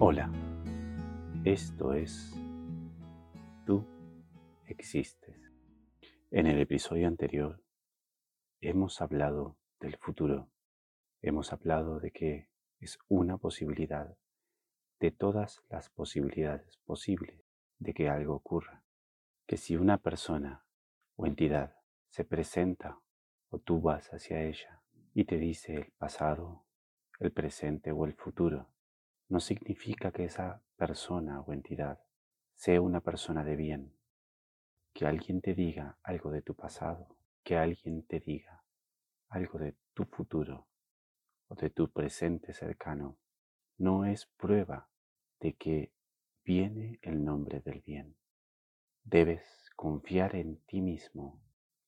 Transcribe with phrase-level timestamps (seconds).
[0.00, 0.28] Hola,
[1.44, 2.34] esto es
[3.64, 3.86] Tú
[4.66, 5.36] existes.
[6.32, 7.62] En el episodio anterior
[8.60, 10.50] hemos hablado del futuro.
[11.22, 12.48] Hemos hablado de que
[12.80, 14.18] es una posibilidad
[14.98, 17.46] de todas las posibilidades posibles
[17.78, 18.82] de que algo ocurra.
[19.46, 20.66] Que si una persona
[21.14, 21.76] o entidad
[22.08, 22.98] se presenta
[23.48, 24.82] o tú vas hacia ella
[25.14, 26.64] y te dice el pasado,
[27.20, 28.73] el presente o el futuro,
[29.34, 31.98] no significa que esa persona o entidad
[32.54, 33.92] sea una persona de bien.
[34.92, 38.62] Que alguien te diga algo de tu pasado, que alguien te diga
[39.30, 40.68] algo de tu futuro
[41.48, 43.18] o de tu presente cercano,
[43.76, 44.88] no es prueba
[45.40, 45.92] de que
[46.44, 48.14] viene el nombre del bien.
[49.02, 51.42] Debes confiar en ti mismo,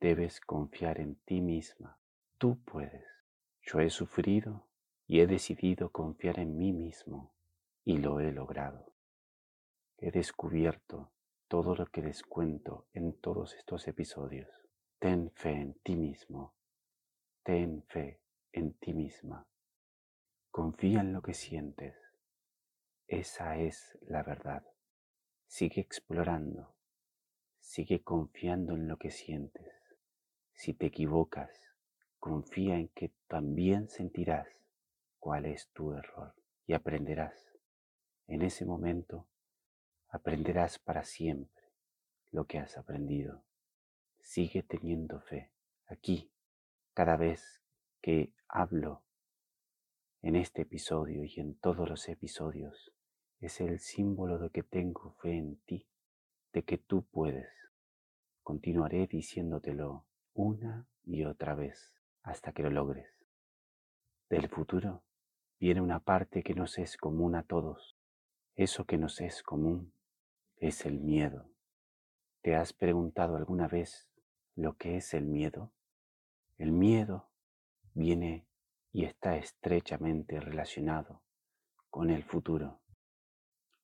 [0.00, 2.00] debes confiar en ti misma.
[2.36, 3.06] Tú puedes.
[3.62, 4.67] Yo he sufrido
[5.08, 7.32] y he decidido confiar en mí mismo
[7.82, 8.92] y lo he logrado.
[9.96, 11.10] He descubierto
[11.48, 14.50] todo lo que les cuento en todos estos episodios.
[14.98, 16.54] Ten fe en ti mismo,
[17.42, 18.20] ten fe
[18.52, 19.46] en ti misma.
[20.50, 21.96] Confía en lo que sientes.
[23.06, 24.64] Esa es la verdad.
[25.46, 26.74] Sigue explorando,
[27.58, 29.72] sigue confiando en lo que sientes.
[30.52, 31.50] Si te equivocas,
[32.18, 34.58] confía en que también sentirás
[35.18, 36.34] cuál es tu error
[36.66, 37.58] y aprenderás.
[38.26, 39.26] En ese momento
[40.08, 41.64] aprenderás para siempre
[42.30, 43.44] lo que has aprendido.
[44.20, 45.50] Sigue teniendo fe.
[45.86, 46.30] Aquí,
[46.92, 47.62] cada vez
[48.00, 49.02] que hablo
[50.22, 52.92] en este episodio y en todos los episodios,
[53.40, 55.86] es el símbolo de que tengo fe en ti,
[56.52, 57.48] de que tú puedes.
[58.42, 63.08] Continuaré diciéndotelo una y otra vez hasta que lo logres.
[64.28, 65.04] Del futuro
[65.58, 67.96] viene una parte que nos es común a todos.
[68.54, 69.92] Eso que nos es común
[70.56, 71.50] es el miedo.
[72.42, 74.08] ¿Te has preguntado alguna vez
[74.54, 75.72] lo que es el miedo?
[76.58, 77.28] El miedo
[77.94, 78.46] viene
[78.92, 81.22] y está estrechamente relacionado
[81.90, 82.80] con el futuro.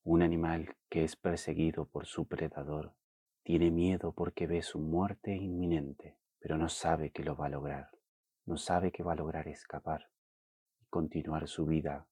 [0.03, 2.93] Un animal que es perseguido por su predador
[3.43, 7.89] tiene miedo porque ve su muerte inminente, pero no sabe que lo va a lograr,
[8.45, 10.09] no sabe que va a lograr escapar
[10.95, 12.07] continuar su vida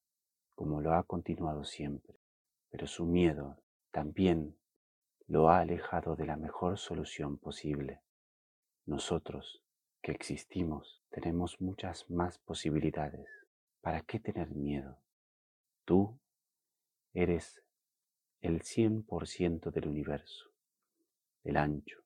[0.54, 2.20] como lo ha continuado siempre,
[2.68, 3.56] pero su miedo
[3.90, 4.58] también
[5.26, 8.02] lo ha alejado de la mejor solución posible.
[8.84, 9.62] Nosotros,
[10.02, 13.26] que existimos, tenemos muchas más posibilidades.
[13.80, 14.98] ¿Para qué tener miedo?
[15.86, 16.20] Tú
[17.14, 17.62] eres
[18.42, 20.50] el 100% del universo,
[21.42, 22.00] del ancho,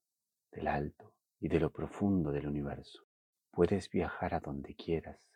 [0.52, 3.02] del alto y de lo profundo del universo.
[3.50, 5.28] Puedes viajar a donde quieras,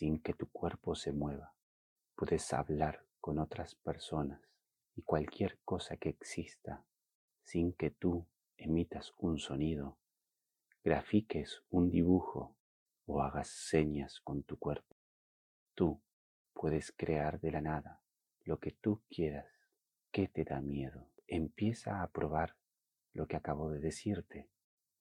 [0.00, 1.52] sin que tu cuerpo se mueva.
[2.14, 4.40] Puedes hablar con otras personas
[4.96, 6.86] y cualquier cosa que exista
[7.42, 9.98] sin que tú emitas un sonido,
[10.82, 12.56] grafiques un dibujo
[13.04, 14.96] o hagas señas con tu cuerpo.
[15.74, 16.00] Tú
[16.54, 18.00] puedes crear de la nada
[18.44, 19.52] lo que tú quieras.
[20.10, 21.10] ¿Qué te da miedo?
[21.26, 22.56] Empieza a probar
[23.12, 24.48] lo que acabo de decirte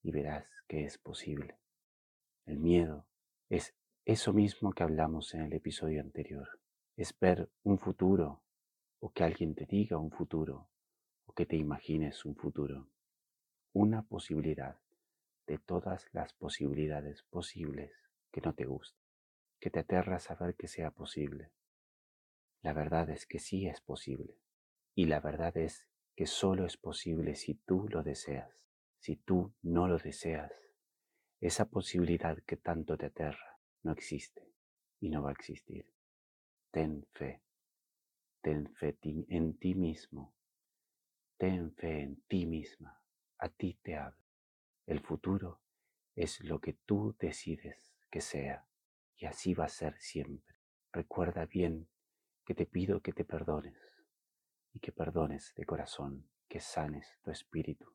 [0.04, 1.58] y verás que es posible.
[2.46, 3.06] El miedo
[3.48, 3.74] es
[4.06, 6.60] eso mismo que hablamos en el episodio anterior.
[6.96, 8.42] Es ver un futuro
[9.00, 10.70] o que alguien te diga un futuro
[11.26, 12.90] o que te imagines un futuro.
[13.74, 14.80] Una posibilidad
[15.46, 17.92] de todas las posibilidades posibles
[18.32, 19.02] que no te gustan,
[19.59, 21.52] que te aterra saber que sea posible.
[22.62, 24.40] La verdad es que sí es posible.
[24.96, 28.66] Y la verdad es que solo es posible si tú lo deseas.
[28.98, 30.52] Si tú no lo deseas,
[31.40, 34.53] esa posibilidad que tanto te aterra no existe
[35.00, 35.85] y no va a existir.
[36.72, 37.41] Ten fe,
[38.41, 40.35] ten fe en ti mismo,
[41.38, 43.01] ten fe en ti misma,
[43.40, 44.23] a ti te hablo.
[44.85, 45.62] El futuro
[46.16, 48.67] es lo que tú decides que sea
[49.16, 50.55] y así va a ser siempre.
[50.91, 51.87] Recuerda bien
[52.46, 53.78] que te pido que te perdones
[54.73, 57.93] y que perdones de corazón, que sanes tu espíritu.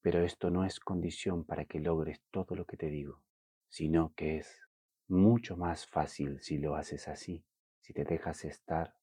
[0.00, 3.22] Pero esto no es condición para que logres todo lo que te digo,
[3.68, 4.69] sino que es
[5.10, 7.44] mucho más fácil si lo haces así.
[7.80, 8.96] Si te dejas estar,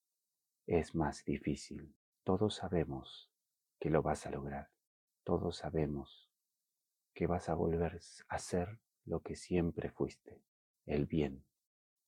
[0.65, 1.95] es más difícil.
[2.23, 3.29] Todos sabemos
[3.79, 4.69] que lo vas a lograr.
[5.23, 6.31] Todos sabemos
[7.13, 7.99] que vas a volver
[8.29, 10.41] a ser lo que siempre fuiste,
[10.85, 11.45] el bien.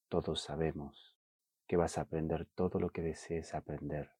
[0.07, 1.17] Todos sabemos
[1.67, 4.11] que vas a aprender todo lo que desees aprender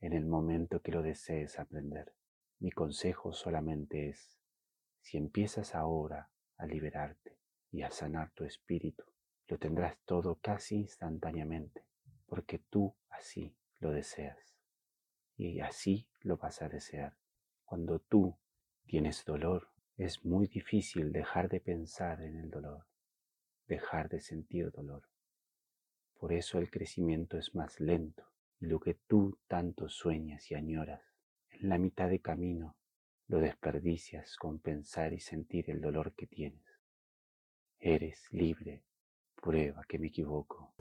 [0.00, 2.14] en el momento que lo desees aprender.
[2.58, 4.38] Mi consejo solamente es,
[5.00, 7.38] si empiezas ahora a liberarte
[7.70, 9.11] y a sanar tu espíritu,
[9.48, 11.84] lo tendrás todo casi instantáneamente,
[12.26, 14.56] porque tú así lo deseas.
[15.36, 17.16] Y así lo vas a desear.
[17.64, 18.36] Cuando tú
[18.86, 22.86] tienes dolor, es muy difícil dejar de pensar en el dolor,
[23.66, 25.08] dejar de sentir dolor.
[26.14, 28.24] Por eso el crecimiento es más lento
[28.60, 31.02] y lo que tú tanto sueñas y añoras,
[31.50, 32.76] en la mitad de camino
[33.26, 36.62] lo desperdicias con pensar y sentir el dolor que tienes.
[37.78, 38.84] Eres libre,
[39.42, 40.72] prueba que me equivoco.